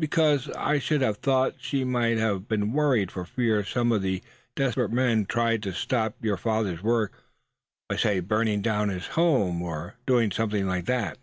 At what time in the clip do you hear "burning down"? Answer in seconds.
8.20-8.90